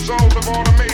[0.00, 0.89] result of automation,